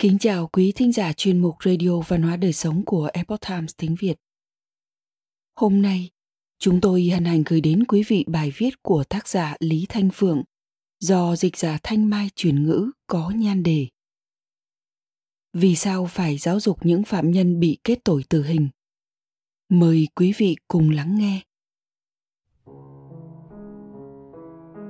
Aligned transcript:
Kính 0.00 0.18
chào 0.18 0.46
quý 0.46 0.72
thính 0.76 0.92
giả 0.92 1.12
chuyên 1.12 1.38
mục 1.38 1.54
Radio 1.64 2.00
Văn 2.08 2.22
hóa 2.22 2.36
Đời 2.36 2.52
Sống 2.52 2.84
của 2.84 3.10
Epoch 3.12 3.40
Times 3.48 3.74
tiếng 3.76 3.94
Việt. 4.00 4.14
Hôm 5.56 5.82
nay, 5.82 6.10
chúng 6.58 6.80
tôi 6.80 7.02
hân 7.04 7.24
hạnh 7.24 7.42
gửi 7.46 7.60
đến 7.60 7.84
quý 7.84 8.04
vị 8.08 8.24
bài 8.28 8.52
viết 8.56 8.82
của 8.82 9.04
tác 9.04 9.28
giả 9.28 9.56
Lý 9.60 9.86
Thanh 9.88 10.08
Phượng 10.12 10.42
do 11.00 11.36
dịch 11.36 11.56
giả 11.56 11.78
Thanh 11.82 12.10
Mai 12.10 12.30
chuyển 12.34 12.62
ngữ 12.62 12.90
có 13.06 13.30
nhan 13.30 13.62
đề. 13.62 13.86
Vì 15.52 15.76
sao 15.76 16.06
phải 16.06 16.38
giáo 16.38 16.60
dục 16.60 16.78
những 16.86 17.02
phạm 17.04 17.30
nhân 17.30 17.60
bị 17.60 17.78
kết 17.84 17.98
tội 18.04 18.24
tử 18.28 18.42
hình? 18.42 18.68
Mời 19.68 20.08
quý 20.14 20.32
vị 20.36 20.56
cùng 20.68 20.90
lắng 20.90 21.18
nghe. 21.18 21.42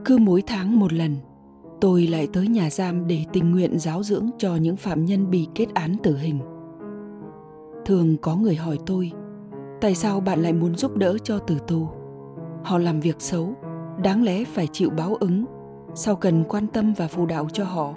Cứ 0.05 0.19
mỗi 0.19 0.43
tháng 0.47 0.79
một 0.79 0.93
lần, 0.93 1.17
tôi 1.81 2.07
lại 2.07 2.29
tới 2.33 2.49
nhà 2.49 2.71
giam 2.71 3.07
để 3.07 3.25
tình 3.33 3.51
nguyện 3.51 3.79
giáo 3.79 4.03
dưỡng 4.03 4.31
cho 4.39 4.57
những 4.57 4.77
phạm 4.77 5.05
nhân 5.05 5.31
bị 5.31 5.49
kết 5.55 5.67
án 5.75 5.97
tử 6.03 6.17
hình. 6.17 6.41
Thường 7.87 8.17
có 8.23 8.37
người 8.37 8.55
hỏi 8.55 8.79
tôi, 8.87 9.13
tại 9.81 9.95
sao 9.95 10.21
bạn 10.21 10.43
lại 10.43 10.53
muốn 10.53 10.75
giúp 10.77 10.97
đỡ 10.97 11.19
cho 11.25 11.39
tử 11.39 11.59
tù? 11.69 11.89
Họ 12.65 12.79
làm 12.79 13.01
việc 13.01 13.17
xấu, 13.19 13.55
đáng 14.03 14.23
lẽ 14.23 14.45
phải 14.45 14.67
chịu 14.67 14.91
báo 14.91 15.15
ứng. 15.15 15.45
Sao 15.95 16.17
cần 16.17 16.45
quan 16.49 16.67
tâm 16.67 16.93
và 16.97 17.09
phù 17.09 17.27
đạo 17.27 17.49
cho 17.53 17.65
họ? 17.65 17.95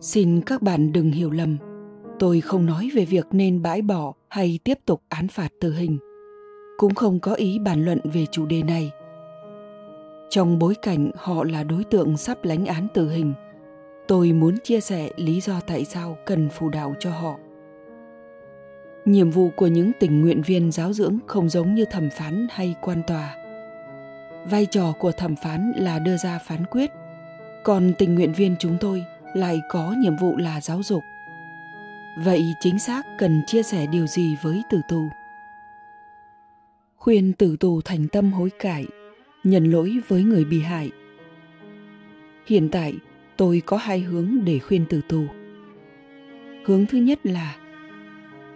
Xin 0.00 0.40
các 0.40 0.62
bạn 0.62 0.92
đừng 0.92 1.10
hiểu 1.10 1.30
lầm. 1.30 1.56
Tôi 2.18 2.40
không 2.40 2.66
nói 2.66 2.90
về 2.94 3.04
việc 3.04 3.26
nên 3.30 3.62
bãi 3.62 3.82
bỏ 3.82 4.12
hay 4.28 4.58
tiếp 4.64 4.78
tục 4.84 5.02
án 5.08 5.28
phạt 5.28 5.48
tử 5.60 5.72
hình. 5.72 5.98
Cũng 6.78 6.94
không 6.94 7.20
có 7.20 7.34
ý 7.34 7.58
bàn 7.58 7.84
luận 7.84 7.98
về 8.04 8.26
chủ 8.30 8.46
đề 8.46 8.62
này 8.62 8.90
trong 10.30 10.58
bối 10.58 10.74
cảnh 10.82 11.10
họ 11.16 11.44
là 11.44 11.64
đối 11.64 11.84
tượng 11.84 12.16
sắp 12.16 12.44
lãnh 12.44 12.66
án 12.66 12.86
tử 12.94 13.10
hình, 13.10 13.34
tôi 14.08 14.32
muốn 14.32 14.56
chia 14.64 14.80
sẻ 14.80 15.10
lý 15.16 15.40
do 15.40 15.60
tại 15.60 15.84
sao 15.84 16.16
cần 16.26 16.48
phù 16.48 16.68
đạo 16.68 16.94
cho 16.98 17.10
họ. 17.10 17.38
Nhiệm 19.04 19.30
vụ 19.30 19.50
của 19.56 19.66
những 19.66 19.92
tình 20.00 20.20
nguyện 20.20 20.42
viên 20.42 20.72
giáo 20.72 20.92
dưỡng 20.92 21.18
không 21.26 21.48
giống 21.48 21.74
như 21.74 21.84
thẩm 21.84 22.10
phán 22.10 22.46
hay 22.50 22.74
quan 22.82 23.02
tòa. 23.06 23.36
Vai 24.50 24.66
trò 24.66 24.92
của 24.98 25.12
thẩm 25.12 25.36
phán 25.36 25.72
là 25.76 25.98
đưa 25.98 26.16
ra 26.16 26.38
phán 26.38 26.66
quyết, 26.66 26.90
còn 27.64 27.92
tình 27.98 28.14
nguyện 28.14 28.32
viên 28.32 28.56
chúng 28.58 28.76
tôi 28.80 29.04
lại 29.34 29.60
có 29.68 29.94
nhiệm 29.98 30.16
vụ 30.16 30.36
là 30.36 30.60
giáo 30.60 30.82
dục. 30.82 31.02
Vậy 32.24 32.42
chính 32.60 32.78
xác 32.78 33.02
cần 33.18 33.42
chia 33.46 33.62
sẻ 33.62 33.86
điều 33.86 34.06
gì 34.06 34.36
với 34.42 34.62
tử 34.70 34.80
tù? 34.88 35.08
Khuyên 36.96 37.32
tử 37.32 37.56
tù 37.60 37.80
thành 37.80 38.08
tâm 38.08 38.32
hối 38.32 38.50
cải 38.58 38.84
nhận 39.44 39.64
lỗi 39.64 39.98
với 40.08 40.22
người 40.22 40.44
bị 40.44 40.60
hại. 40.60 40.90
Hiện 42.46 42.68
tại, 42.68 42.94
tôi 43.36 43.62
có 43.66 43.76
hai 43.76 44.00
hướng 44.00 44.38
để 44.44 44.58
khuyên 44.58 44.84
tử 44.88 45.00
tù. 45.08 45.24
Hướng 46.64 46.86
thứ 46.86 46.98
nhất 46.98 47.18
là 47.26 47.56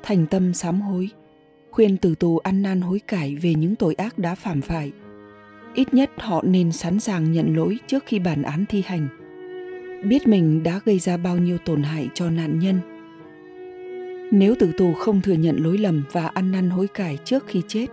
thành 0.03 0.27
tâm 0.27 0.55
sám 0.55 0.81
hối, 0.81 1.09
khuyên 1.71 1.97
tử 1.97 2.15
tù 2.15 2.39
ăn 2.39 2.63
năn 2.63 2.81
hối 2.81 2.99
cải 2.99 3.37
về 3.37 3.55
những 3.55 3.77
tội 3.77 3.95
ác 3.95 4.19
đã 4.19 4.35
phạm 4.35 4.61
phải. 4.61 4.93
Ít 5.75 5.95
nhất 5.95 6.11
họ 6.19 6.43
nên 6.47 6.73
sẵn 6.73 7.01
sàng 7.01 7.33
nhận 7.33 7.57
lỗi 7.57 7.79
trước 7.87 8.07
khi 8.07 8.19
bản 8.19 8.43
án 8.43 8.65
thi 8.69 8.83
hành. 8.87 9.09
Biết 10.09 10.27
mình 10.27 10.63
đã 10.63 10.81
gây 10.85 10.99
ra 10.99 11.17
bao 11.17 11.39
nhiêu 11.39 11.59
tổn 11.59 11.83
hại 11.83 12.09
cho 12.15 12.31
nạn 12.31 12.59
nhân. 12.59 12.81
Nếu 14.33 14.55
tử 14.59 14.73
tù 14.79 14.93
không 14.93 15.21
thừa 15.21 15.33
nhận 15.33 15.57
lỗi 15.57 15.79
lầm 15.79 16.05
và 16.13 16.27
ăn 16.27 16.53
năn 16.53 16.71
hối 16.71 16.87
cải 16.89 17.19
trước 17.25 17.47
khi 17.47 17.63
chết 17.69 17.87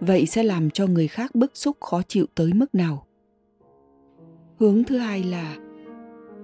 vậy 0.00 0.26
sẽ 0.26 0.42
làm 0.42 0.70
cho 0.70 0.86
người 0.86 1.08
khác 1.08 1.34
bức 1.34 1.56
xúc 1.56 1.76
khó 1.80 2.02
chịu 2.02 2.26
tới 2.34 2.52
mức 2.52 2.74
nào? 2.74 3.06
Hướng 4.58 4.84
thứ 4.84 4.98
hai 4.98 5.22
là 5.22 5.56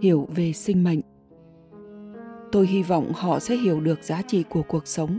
hiểu 0.00 0.28
về 0.34 0.52
sinh 0.52 0.84
mệnh. 0.84 1.00
Tôi 2.52 2.66
hy 2.66 2.82
vọng 2.82 3.12
họ 3.14 3.38
sẽ 3.38 3.56
hiểu 3.56 3.80
được 3.80 4.02
giá 4.02 4.22
trị 4.22 4.44
của 4.48 4.62
cuộc 4.62 4.86
sống, 4.86 5.18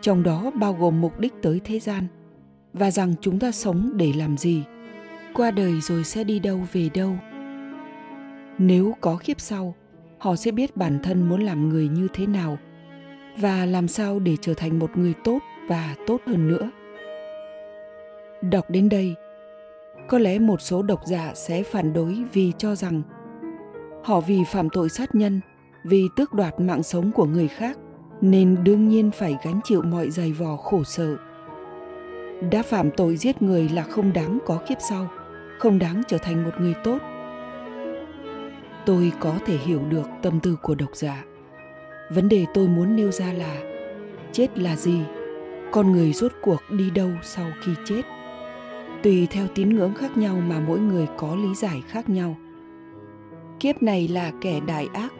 trong 0.00 0.22
đó 0.22 0.50
bao 0.60 0.72
gồm 0.72 1.00
mục 1.00 1.20
đích 1.20 1.32
tới 1.42 1.60
thế 1.64 1.80
gian, 1.80 2.06
và 2.72 2.90
rằng 2.90 3.14
chúng 3.20 3.38
ta 3.38 3.52
sống 3.52 3.90
để 3.94 4.12
làm 4.16 4.36
gì, 4.36 4.64
qua 5.34 5.50
đời 5.50 5.80
rồi 5.80 6.04
sẽ 6.04 6.24
đi 6.24 6.38
đâu 6.38 6.60
về 6.72 6.88
đâu. 6.94 7.16
Nếu 8.58 8.94
có 9.00 9.18
kiếp 9.24 9.40
sau, 9.40 9.74
họ 10.18 10.36
sẽ 10.36 10.50
biết 10.50 10.76
bản 10.76 10.98
thân 11.02 11.28
muốn 11.28 11.42
làm 11.42 11.68
người 11.68 11.88
như 11.88 12.08
thế 12.14 12.26
nào, 12.26 12.58
và 13.38 13.66
làm 13.66 13.88
sao 13.88 14.18
để 14.18 14.36
trở 14.40 14.54
thành 14.54 14.78
một 14.78 14.90
người 14.96 15.14
tốt 15.24 15.38
và 15.68 15.94
tốt 16.06 16.20
hơn 16.26 16.48
nữa. 16.48 16.70
Đọc 18.50 18.70
đến 18.70 18.88
đây, 18.88 19.14
có 20.08 20.18
lẽ 20.18 20.38
một 20.38 20.60
số 20.60 20.82
độc 20.82 21.00
giả 21.06 21.32
sẽ 21.34 21.62
phản 21.62 21.92
đối 21.92 22.24
vì 22.32 22.52
cho 22.58 22.74
rằng 22.74 23.02
họ 24.04 24.20
vì 24.20 24.44
phạm 24.52 24.70
tội 24.70 24.88
sát 24.88 25.14
nhân, 25.14 25.40
vì 25.84 26.08
tước 26.16 26.32
đoạt 26.32 26.60
mạng 26.60 26.82
sống 26.82 27.12
của 27.12 27.24
người 27.24 27.48
khác 27.48 27.78
nên 28.20 28.64
đương 28.64 28.88
nhiên 28.88 29.10
phải 29.10 29.36
gánh 29.44 29.60
chịu 29.64 29.82
mọi 29.82 30.10
giày 30.10 30.32
vò 30.32 30.56
khổ 30.56 30.84
sở. 30.84 31.16
Đã 32.50 32.62
phạm 32.62 32.90
tội 32.90 33.16
giết 33.16 33.42
người 33.42 33.68
là 33.68 33.82
không 33.82 34.12
đáng 34.12 34.38
có 34.46 34.60
kiếp 34.68 34.78
sau, 34.90 35.08
không 35.58 35.78
đáng 35.78 36.02
trở 36.08 36.18
thành 36.18 36.44
một 36.44 36.52
người 36.60 36.74
tốt. 36.84 36.98
Tôi 38.86 39.12
có 39.20 39.34
thể 39.46 39.56
hiểu 39.56 39.80
được 39.88 40.06
tâm 40.22 40.40
tư 40.40 40.56
của 40.62 40.74
độc 40.74 40.90
giả. 40.96 41.24
Vấn 42.10 42.28
đề 42.28 42.46
tôi 42.54 42.68
muốn 42.68 42.96
nêu 42.96 43.10
ra 43.10 43.32
là 43.32 43.62
chết 44.32 44.58
là 44.58 44.76
gì? 44.76 45.00
Con 45.72 45.92
người 45.92 46.12
rốt 46.12 46.32
cuộc 46.42 46.60
đi 46.70 46.90
đâu 46.90 47.10
sau 47.22 47.46
khi 47.62 47.72
chết? 47.84 48.02
Tùy 49.04 49.26
theo 49.30 49.46
tín 49.54 49.68
ngưỡng 49.68 49.94
khác 49.94 50.16
nhau 50.16 50.36
mà 50.36 50.60
mỗi 50.60 50.78
người 50.78 51.06
có 51.18 51.36
lý 51.36 51.54
giải 51.54 51.82
khác 51.88 52.08
nhau 52.10 52.36
kiếp 53.60 53.82
này 53.82 54.08
là 54.08 54.32
kẻ 54.40 54.60
đại 54.66 54.88
ác 54.92 55.12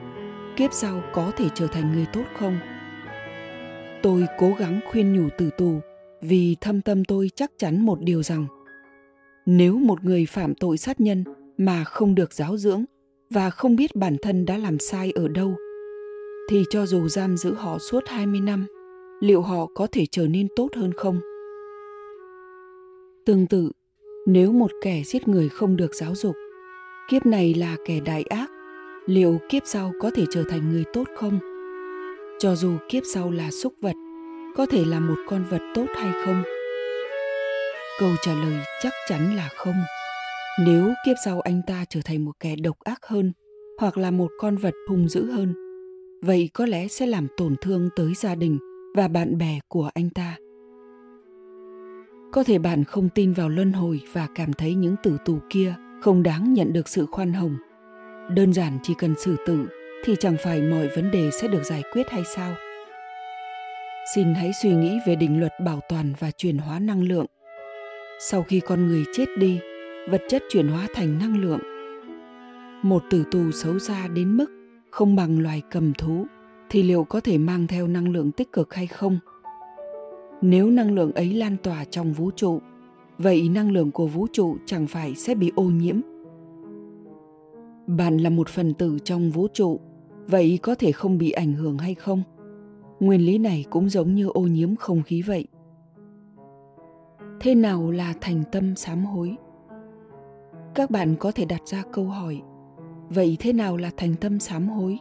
kiếp 0.57 0.73
sau 0.73 1.03
có 1.13 1.33
thể 1.37 1.49
trở 1.55 1.67
thành 1.67 1.93
người 1.93 2.07
tốt 2.13 2.25
không 2.39 2.59
tôi 4.03 4.27
cố 4.39 4.53
gắng 4.59 4.81
khuyên 4.91 5.13
nhủ 5.13 5.29
tử 5.39 5.51
tù 5.59 5.81
vì 6.23 6.57
thâm 6.61 6.81
tâm 6.81 7.05
tôi 7.05 7.31
chắc 7.37 7.51
chắn 7.59 7.81
một 7.81 7.99
điều 8.01 8.23
rằng 8.23 8.47
nếu 9.47 9.79
một 9.79 10.05
người 10.05 10.27
phạm 10.27 10.55
tội 10.55 10.79
sát 10.79 11.01
nhân 11.01 11.25
mà 11.59 11.85
không 11.85 12.15
được 12.15 12.33
giáo 12.33 12.57
dưỡng 12.57 12.85
và 13.31 13.51
không 13.51 13.77
biết 13.77 13.97
bản 13.97 14.17
thân 14.23 14.47
đã 14.47 14.59
làm 14.59 14.79
sai 14.79 15.11
ở 15.11 15.29
đâu 15.29 15.55
thì 16.49 16.65
cho 16.71 16.87
dù 16.87 17.09
giam 17.09 17.37
giữ 17.37 17.55
họ 17.55 17.79
suốt 17.79 18.05
20 18.07 18.41
năm, 18.41 18.67
liệu 19.21 19.43
họ 19.43 19.67
có 19.75 19.87
thể 19.93 20.07
trở 20.11 20.29
nên 20.29 20.49
tốt 20.57 20.69
hơn 20.77 20.93
không? 20.93 21.21
Tương 23.27 23.47
tự, 23.47 23.71
nếu 24.27 24.53
một 24.53 24.71
kẻ 24.83 25.03
giết 25.05 25.29
người 25.29 25.49
không 25.49 25.77
được 25.77 25.95
giáo 25.95 26.15
dục, 26.15 26.35
kiếp 27.11 27.27
này 27.27 27.55
là 27.55 27.77
kẻ 27.87 28.01
đại 28.01 28.23
ác, 28.23 28.51
liệu 29.07 29.39
kiếp 29.49 29.63
sau 29.67 29.93
có 30.01 30.11
thể 30.15 30.25
trở 30.31 30.45
thành 30.51 30.71
người 30.71 30.85
tốt 30.93 31.05
không? 31.17 31.39
Cho 32.39 32.55
dù 32.55 32.73
kiếp 32.89 33.03
sau 33.15 33.31
là 33.31 33.51
súc 33.51 33.73
vật, 33.83 33.93
có 34.57 34.67
thể 34.67 34.85
là 34.85 35.01
một 35.01 35.15
con 35.29 35.45
vật 35.51 35.61
tốt 35.75 35.87
hay 35.97 36.13
không? 36.25 36.43
Câu 38.01 38.11
trả 38.23 38.35
lời 38.35 38.65
chắc 38.83 38.93
chắn 39.09 39.37
là 39.37 39.49
không. 39.57 39.77
Nếu 40.67 40.93
kiếp 41.07 41.17
sau 41.25 41.41
anh 41.41 41.63
ta 41.67 41.85
trở 41.91 42.01
thành 42.05 42.25
một 42.25 42.33
kẻ 42.41 42.57
độc 42.57 42.77
ác 42.85 42.99
hơn 43.07 43.33
hoặc 43.81 43.99
là 43.99 44.11
một 44.11 44.31
con 44.39 44.57
vật 44.57 44.75
hung 44.89 45.09
dữ 45.09 45.31
hơn, 45.31 45.55
vậy 46.23 46.51
có 46.55 46.67
lẽ 46.67 46.89
sẽ 46.89 47.07
làm 47.07 47.27
tổn 47.37 47.57
thương 47.61 47.89
tới 47.97 48.15
gia 48.15 48.35
đình 48.35 48.59
và 48.97 49.09
bạn 49.09 49.39
bè 49.39 49.61
của 49.69 49.91
anh 49.95 50.11
ta 50.11 50.37
có 52.35 52.45
thể 52.45 52.59
bạn 52.59 52.85
không 52.85 53.09
tin 53.09 53.33
vào 53.33 53.49
luân 53.49 53.73
hồi 53.73 54.01
và 54.13 54.29
cảm 54.35 54.53
thấy 54.53 54.75
những 54.75 54.97
tử 55.03 55.17
tù 55.25 55.39
kia 55.51 55.75
không 56.03 56.23
đáng 56.23 56.53
nhận 56.53 56.73
được 56.73 56.89
sự 56.89 57.07
khoan 57.07 57.33
hồng. 57.33 57.57
Đơn 58.31 58.53
giản 58.53 58.79
chỉ 58.83 58.95
cần 58.99 59.15
xử 59.19 59.37
tử 59.47 59.67
thì 60.05 60.15
chẳng 60.21 60.37
phải 60.45 60.63
mọi 60.63 60.89
vấn 60.89 61.11
đề 61.11 61.31
sẽ 61.31 61.49
được 61.49 61.63
giải 61.65 61.83
quyết 61.93 62.11
hay 62.11 62.23
sao? 62.37 62.55
Xin 64.15 64.35
hãy 64.35 64.51
suy 64.63 64.75
nghĩ 64.75 64.99
về 65.07 65.17
định 65.17 65.41
luật 65.41 65.53
bảo 65.65 65.81
toàn 65.89 66.13
và 66.19 66.31
chuyển 66.31 66.59
hóa 66.59 66.79
năng 66.79 67.03
lượng. 67.03 67.27
Sau 68.31 68.43
khi 68.43 68.61
con 68.61 68.87
người 68.87 69.05
chết 69.13 69.27
đi, 69.39 69.61
vật 70.11 70.23
chất 70.29 70.43
chuyển 70.51 70.69
hóa 70.69 70.87
thành 70.95 71.19
năng 71.19 71.41
lượng. 71.41 71.61
Một 72.83 73.03
tử 73.11 73.25
tù 73.31 73.51
xấu 73.51 73.79
xa 73.79 74.09
đến 74.09 74.37
mức 74.37 74.47
không 74.91 75.17
bằng 75.17 75.41
loài 75.41 75.63
cầm 75.71 75.93
thú 75.95 76.27
thì 76.71 76.83
liệu 76.83 77.05
có 77.05 77.21
thể 77.21 77.39
mang 77.39 77.67
theo 77.67 77.87
năng 77.89 78.13
lượng 78.13 78.33
tích 78.33 78.53
cực 78.53 78.75
hay 78.75 78.87
không? 78.87 79.19
Nếu 80.47 80.71
năng 80.71 80.95
lượng 80.95 81.13
ấy 81.13 81.35
lan 81.35 81.57
tỏa 81.63 81.85
trong 81.85 82.13
vũ 82.13 82.31
trụ, 82.31 82.61
vậy 83.19 83.49
năng 83.49 83.71
lượng 83.71 83.91
của 83.91 84.07
vũ 84.07 84.27
trụ 84.33 84.57
chẳng 84.67 84.87
phải 84.87 85.15
sẽ 85.15 85.35
bị 85.35 85.53
ô 85.57 85.63
nhiễm. 85.63 86.01
Bạn 87.87 88.19
là 88.19 88.31
một 88.31 88.49
phần 88.49 88.75
tử 88.75 88.99
trong 89.05 89.31
vũ 89.31 89.47
trụ, 89.53 89.81
vậy 90.27 90.59
có 90.63 90.75
thể 90.75 90.93
không 90.93 91.19
bị 91.19 91.31
ảnh 91.31 91.53
hưởng 91.53 91.79
hay 91.79 91.95
không? 91.95 92.23
Nguyên 93.01 93.27
lý 93.27 93.39
này 93.39 93.65
cũng 93.71 93.89
giống 93.89 94.15
như 94.15 94.29
ô 94.29 94.41
nhiễm 94.41 94.77
không 94.77 95.03
khí 95.03 95.23
vậy. 95.23 95.47
Thế 97.41 97.55
nào 97.55 97.91
là 97.91 98.15
thành 98.21 98.43
tâm 98.53 98.77
sám 98.77 99.05
hối? 99.05 99.37
Các 100.75 100.91
bạn 100.91 101.15
có 101.19 101.33
thể 101.33 101.45
đặt 101.45 101.61
ra 101.67 101.83
câu 101.93 102.05
hỏi, 102.05 102.43
vậy 103.09 103.37
thế 103.41 103.53
nào 103.53 103.77
là 103.77 103.91
thành 103.97 104.15
tâm 104.21 104.39
sám 104.39 104.69
hối? 104.69 104.99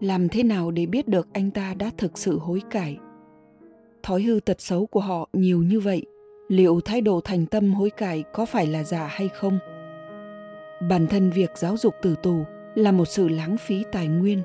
Làm 0.00 0.28
thế 0.28 0.42
nào 0.42 0.70
để 0.70 0.86
biết 0.86 1.08
được 1.08 1.28
anh 1.32 1.50
ta 1.50 1.74
đã 1.74 1.90
thực 1.96 2.18
sự 2.18 2.38
hối 2.38 2.62
cải? 2.70 2.98
Thói 4.04 4.22
hư 4.22 4.40
tật 4.40 4.60
xấu 4.60 4.86
của 4.86 5.00
họ 5.00 5.28
nhiều 5.32 5.62
như 5.62 5.80
vậy, 5.80 6.06
liệu 6.48 6.80
thái 6.80 7.00
độ 7.00 7.20
thành 7.20 7.46
tâm 7.46 7.74
hối 7.74 7.90
cải 7.90 8.24
có 8.32 8.46
phải 8.46 8.66
là 8.66 8.82
giả 8.82 9.06
hay 9.06 9.28
không? 9.28 9.58
Bản 10.88 11.06
thân 11.06 11.30
việc 11.30 11.50
giáo 11.54 11.76
dục 11.76 11.94
tử 12.02 12.14
tù 12.22 12.44
là 12.74 12.92
một 12.92 13.04
sự 13.04 13.28
lãng 13.28 13.56
phí 13.56 13.84
tài 13.92 14.06
nguyên. 14.06 14.42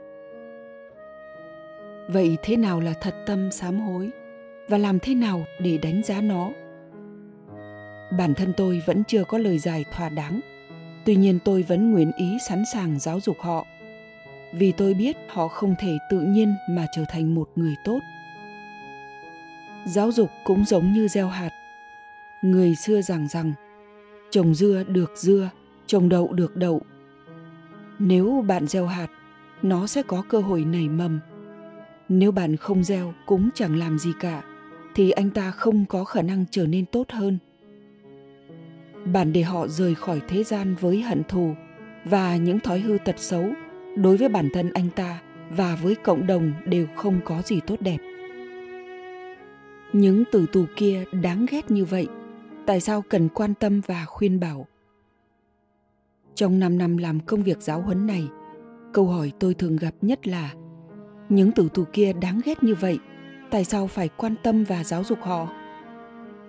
Vậy 2.07 2.37
thế 2.43 2.57
nào 2.57 2.79
là 2.79 2.93
thật 3.01 3.15
tâm 3.25 3.51
sám 3.51 3.79
hối? 3.79 4.09
Và 4.67 4.77
làm 4.77 4.99
thế 4.99 5.15
nào 5.15 5.43
để 5.61 5.77
đánh 5.77 6.01
giá 6.03 6.21
nó? 6.21 6.51
Bản 8.17 8.33
thân 8.33 8.53
tôi 8.57 8.81
vẫn 8.85 9.03
chưa 9.07 9.23
có 9.23 9.37
lời 9.37 9.59
giải 9.59 9.85
thỏa 9.91 10.09
đáng. 10.09 10.39
Tuy 11.05 11.15
nhiên 11.15 11.39
tôi 11.45 11.63
vẫn 11.63 11.91
nguyện 11.91 12.11
ý 12.17 12.37
sẵn 12.47 12.63
sàng 12.73 12.99
giáo 12.99 13.19
dục 13.19 13.37
họ. 13.39 13.65
Vì 14.53 14.71
tôi 14.71 14.93
biết 14.93 15.17
họ 15.27 15.47
không 15.47 15.75
thể 15.79 15.97
tự 16.09 16.21
nhiên 16.21 16.53
mà 16.69 16.87
trở 16.95 17.03
thành 17.09 17.35
một 17.35 17.49
người 17.55 17.75
tốt 17.85 17.99
giáo 19.89 20.11
dục 20.11 20.29
cũng 20.43 20.65
giống 20.65 20.93
như 20.93 21.07
gieo 21.07 21.27
hạt. 21.27 21.49
Người 22.41 22.75
xưa 22.75 23.01
giảng 23.01 23.27
rằng, 23.27 23.53
trồng 24.31 24.53
dưa 24.53 24.83
được 24.87 25.11
dưa, 25.15 25.49
trồng 25.87 26.09
đậu 26.09 26.33
được 26.33 26.55
đậu. 26.55 26.81
Nếu 27.99 28.45
bạn 28.47 28.67
gieo 28.67 28.85
hạt, 28.85 29.07
nó 29.61 29.87
sẽ 29.87 30.03
có 30.03 30.23
cơ 30.29 30.39
hội 30.39 30.65
nảy 30.65 30.89
mầm. 30.89 31.19
Nếu 32.09 32.31
bạn 32.31 32.55
không 32.55 32.83
gieo 32.83 33.13
cũng 33.25 33.49
chẳng 33.55 33.77
làm 33.79 33.99
gì 33.99 34.11
cả, 34.19 34.43
thì 34.95 35.11
anh 35.11 35.29
ta 35.29 35.51
không 35.51 35.85
có 35.85 36.03
khả 36.03 36.21
năng 36.21 36.45
trở 36.51 36.67
nên 36.67 36.85
tốt 36.85 37.11
hơn. 37.11 37.37
Bạn 39.05 39.33
để 39.33 39.41
họ 39.41 39.67
rời 39.67 39.95
khỏi 39.95 40.21
thế 40.27 40.43
gian 40.43 40.75
với 40.79 41.01
hận 41.01 41.23
thù 41.23 41.55
và 42.05 42.37
những 42.37 42.59
thói 42.59 42.79
hư 42.79 42.97
tật 43.05 43.19
xấu 43.19 43.45
đối 43.95 44.17
với 44.17 44.29
bản 44.29 44.49
thân 44.53 44.71
anh 44.73 44.89
ta 44.95 45.19
và 45.49 45.75
với 45.75 45.95
cộng 45.95 46.27
đồng 46.27 46.53
đều 46.65 46.87
không 46.95 47.19
có 47.25 47.41
gì 47.41 47.59
tốt 47.67 47.75
đẹp 47.79 47.97
những 49.93 50.23
tử 50.31 50.45
tù 50.51 50.65
kia 50.75 51.03
đáng 51.11 51.45
ghét 51.49 51.71
như 51.71 51.85
vậy, 51.85 52.07
tại 52.65 52.79
sao 52.79 53.03
cần 53.09 53.29
quan 53.29 53.53
tâm 53.53 53.81
và 53.85 54.05
khuyên 54.05 54.39
bảo? 54.39 54.67
Trong 56.35 56.59
5 56.59 56.77
năm 56.77 56.97
làm 56.97 57.19
công 57.19 57.43
việc 57.43 57.61
giáo 57.61 57.81
huấn 57.81 58.07
này, 58.07 58.27
câu 58.93 59.07
hỏi 59.07 59.31
tôi 59.39 59.53
thường 59.53 59.75
gặp 59.75 59.93
nhất 60.01 60.27
là, 60.27 60.53
những 61.29 61.51
tử 61.51 61.69
tù 61.73 61.83
kia 61.93 62.13
đáng 62.13 62.41
ghét 62.45 62.63
như 62.63 62.75
vậy, 62.75 62.99
tại 63.51 63.65
sao 63.65 63.87
phải 63.87 64.09
quan 64.17 64.35
tâm 64.43 64.63
và 64.63 64.83
giáo 64.83 65.03
dục 65.03 65.19
họ? 65.21 65.47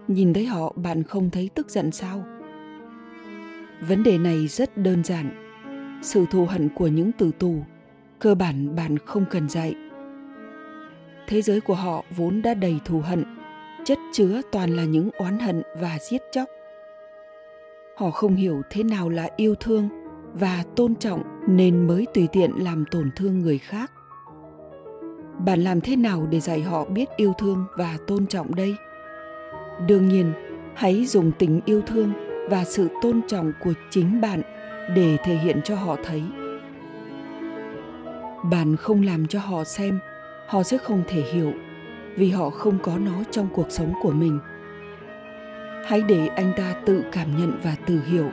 Nhìn 0.08 0.34
thấy 0.34 0.46
họ, 0.46 0.72
bạn 0.76 1.02
không 1.02 1.30
thấy 1.30 1.50
tức 1.54 1.70
giận 1.70 1.92
sao? 1.92 2.24
Vấn 3.80 4.02
đề 4.02 4.18
này 4.18 4.46
rất 4.46 4.76
đơn 4.76 5.04
giản. 5.04 5.30
Sự 6.02 6.26
thù 6.30 6.44
hận 6.46 6.68
của 6.74 6.86
những 6.88 7.12
tử 7.12 7.30
tù, 7.38 7.62
cơ 8.18 8.34
bản 8.34 8.76
bạn 8.76 8.98
không 8.98 9.24
cần 9.30 9.48
dạy 9.48 9.74
thế 11.30 11.42
giới 11.42 11.60
của 11.60 11.74
họ 11.74 12.04
vốn 12.16 12.42
đã 12.42 12.54
đầy 12.54 12.80
thù 12.84 13.00
hận, 13.00 13.24
chất 13.84 13.98
chứa 14.12 14.40
toàn 14.52 14.76
là 14.76 14.84
những 14.84 15.10
oán 15.18 15.38
hận 15.38 15.62
và 15.80 15.98
giết 16.10 16.22
chóc. 16.32 16.48
Họ 17.96 18.10
không 18.10 18.36
hiểu 18.36 18.62
thế 18.70 18.82
nào 18.82 19.08
là 19.08 19.28
yêu 19.36 19.54
thương 19.54 19.88
và 20.32 20.64
tôn 20.76 20.94
trọng 20.94 21.22
nên 21.48 21.86
mới 21.86 22.06
tùy 22.14 22.28
tiện 22.32 22.50
làm 22.64 22.84
tổn 22.90 23.10
thương 23.16 23.38
người 23.38 23.58
khác. 23.58 23.92
Bạn 25.44 25.60
làm 25.60 25.80
thế 25.80 25.96
nào 25.96 26.26
để 26.30 26.40
dạy 26.40 26.62
họ 26.62 26.84
biết 26.84 27.08
yêu 27.16 27.32
thương 27.38 27.66
và 27.76 27.98
tôn 28.06 28.26
trọng 28.26 28.54
đây? 28.54 28.74
Đương 29.86 30.08
nhiên, 30.08 30.32
hãy 30.74 31.04
dùng 31.06 31.32
tình 31.38 31.60
yêu 31.64 31.82
thương 31.86 32.12
và 32.48 32.64
sự 32.64 32.88
tôn 33.02 33.20
trọng 33.28 33.52
của 33.64 33.72
chính 33.90 34.20
bạn 34.20 34.42
để 34.96 35.16
thể 35.24 35.34
hiện 35.34 35.60
cho 35.64 35.76
họ 35.76 35.96
thấy. 36.04 36.22
Bạn 38.50 38.76
không 38.76 39.02
làm 39.02 39.26
cho 39.26 39.40
họ 39.40 39.64
xem 39.64 39.98
họ 40.50 40.62
sẽ 40.62 40.78
không 40.78 41.02
thể 41.08 41.22
hiểu 41.32 41.52
vì 42.16 42.30
họ 42.30 42.50
không 42.50 42.78
có 42.82 42.98
nó 42.98 43.24
trong 43.30 43.48
cuộc 43.52 43.66
sống 43.70 43.92
của 44.02 44.10
mình. 44.10 44.38
Hãy 45.84 46.02
để 46.08 46.26
anh 46.26 46.52
ta 46.56 46.74
tự 46.86 47.04
cảm 47.12 47.36
nhận 47.38 47.58
và 47.62 47.76
tự 47.86 48.00
hiểu. 48.06 48.30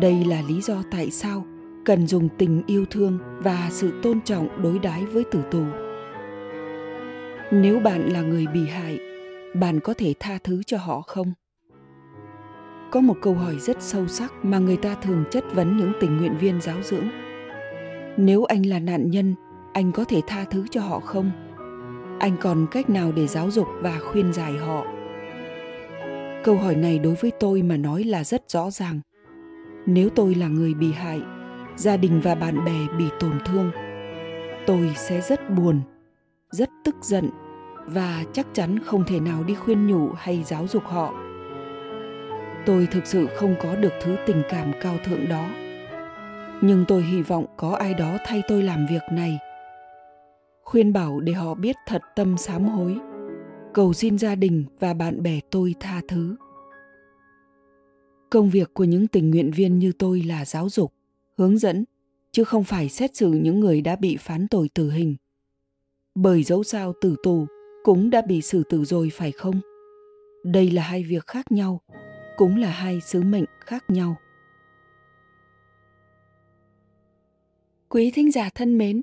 Đây 0.00 0.24
là 0.24 0.42
lý 0.48 0.60
do 0.60 0.82
tại 0.90 1.10
sao 1.10 1.46
cần 1.84 2.06
dùng 2.06 2.28
tình 2.38 2.62
yêu 2.66 2.84
thương 2.90 3.18
và 3.38 3.68
sự 3.70 4.00
tôn 4.02 4.20
trọng 4.20 4.62
đối 4.62 4.78
đãi 4.78 5.04
với 5.04 5.24
tử 5.24 5.40
tù. 5.50 5.62
Nếu 7.50 7.80
bạn 7.80 8.12
là 8.12 8.20
người 8.20 8.46
bị 8.46 8.66
hại, 8.68 8.98
bạn 9.54 9.80
có 9.80 9.94
thể 9.94 10.14
tha 10.20 10.38
thứ 10.44 10.62
cho 10.66 10.78
họ 10.78 11.00
không? 11.00 11.32
Có 12.90 13.00
một 13.00 13.16
câu 13.22 13.34
hỏi 13.34 13.58
rất 13.58 13.82
sâu 13.82 14.06
sắc 14.06 14.32
mà 14.42 14.58
người 14.58 14.76
ta 14.76 14.94
thường 14.94 15.24
chất 15.30 15.44
vấn 15.54 15.76
những 15.76 15.92
tình 16.00 16.16
nguyện 16.16 16.36
viên 16.38 16.60
giáo 16.60 16.76
dưỡng. 16.82 17.08
Nếu 18.16 18.44
anh 18.44 18.66
là 18.66 18.78
nạn 18.78 19.10
nhân 19.10 19.34
anh 19.74 19.92
có 19.92 20.04
thể 20.04 20.20
tha 20.26 20.44
thứ 20.44 20.66
cho 20.70 20.80
họ 20.80 21.00
không? 21.00 21.30
Anh 22.20 22.36
còn 22.40 22.66
cách 22.70 22.90
nào 22.90 23.12
để 23.12 23.26
giáo 23.26 23.50
dục 23.50 23.66
và 23.80 23.98
khuyên 23.98 24.32
giải 24.32 24.52
họ? 24.52 24.86
Câu 26.44 26.56
hỏi 26.56 26.74
này 26.74 26.98
đối 26.98 27.14
với 27.14 27.30
tôi 27.40 27.62
mà 27.62 27.76
nói 27.76 28.04
là 28.04 28.24
rất 28.24 28.50
rõ 28.50 28.70
ràng. 28.70 29.00
Nếu 29.86 30.08
tôi 30.08 30.34
là 30.34 30.48
người 30.48 30.74
bị 30.74 30.92
hại, 30.92 31.22
gia 31.76 31.96
đình 31.96 32.20
và 32.20 32.34
bạn 32.34 32.64
bè 32.64 32.96
bị 32.98 33.04
tổn 33.20 33.32
thương, 33.44 33.70
tôi 34.66 34.92
sẽ 34.96 35.20
rất 35.20 35.50
buồn, 35.50 35.80
rất 36.50 36.70
tức 36.84 36.94
giận 37.02 37.30
và 37.86 38.24
chắc 38.32 38.46
chắn 38.52 38.78
không 38.84 39.04
thể 39.04 39.20
nào 39.20 39.44
đi 39.44 39.54
khuyên 39.54 39.86
nhủ 39.86 40.08
hay 40.16 40.42
giáo 40.42 40.66
dục 40.66 40.82
họ. 40.84 41.14
Tôi 42.66 42.88
thực 42.90 43.06
sự 43.06 43.26
không 43.36 43.54
có 43.62 43.76
được 43.76 43.92
thứ 44.02 44.16
tình 44.26 44.42
cảm 44.50 44.72
cao 44.80 44.96
thượng 45.04 45.28
đó. 45.28 45.46
Nhưng 46.60 46.84
tôi 46.88 47.02
hy 47.02 47.22
vọng 47.22 47.46
có 47.56 47.76
ai 47.76 47.94
đó 47.94 48.18
thay 48.26 48.42
tôi 48.48 48.62
làm 48.62 48.86
việc 48.90 49.02
này 49.12 49.38
khuyên 50.64 50.92
bảo 50.92 51.20
để 51.20 51.32
họ 51.32 51.54
biết 51.54 51.76
thật 51.86 52.02
tâm 52.16 52.36
sám 52.36 52.64
hối. 52.64 52.96
Cầu 53.74 53.92
xin 53.92 54.18
gia 54.18 54.34
đình 54.34 54.64
và 54.80 54.94
bạn 54.94 55.22
bè 55.22 55.40
tôi 55.50 55.74
tha 55.80 56.00
thứ. 56.08 56.36
Công 58.30 58.50
việc 58.50 58.74
của 58.74 58.84
những 58.84 59.06
tình 59.06 59.30
nguyện 59.30 59.50
viên 59.50 59.78
như 59.78 59.92
tôi 59.98 60.22
là 60.22 60.44
giáo 60.44 60.68
dục, 60.68 60.92
hướng 61.38 61.58
dẫn, 61.58 61.84
chứ 62.32 62.44
không 62.44 62.64
phải 62.64 62.88
xét 62.88 63.16
xử 63.16 63.32
những 63.32 63.60
người 63.60 63.80
đã 63.80 63.96
bị 63.96 64.16
phán 64.16 64.48
tội 64.48 64.68
tử 64.74 64.90
hình. 64.90 65.16
Bởi 66.14 66.42
dẫu 66.42 66.62
sao 66.62 66.92
tử 67.00 67.16
tù 67.22 67.46
cũng 67.84 68.10
đã 68.10 68.22
bị 68.22 68.42
xử 68.42 68.62
tử 68.68 68.84
rồi 68.84 69.10
phải 69.12 69.32
không? 69.32 69.60
Đây 70.44 70.70
là 70.70 70.82
hai 70.82 71.02
việc 71.02 71.26
khác 71.26 71.52
nhau, 71.52 71.80
cũng 72.36 72.56
là 72.56 72.70
hai 72.70 73.00
sứ 73.00 73.22
mệnh 73.22 73.44
khác 73.60 73.84
nhau. 73.88 74.16
Quý 77.88 78.10
thính 78.14 78.32
giả 78.32 78.50
thân 78.54 78.78
mến 78.78 79.02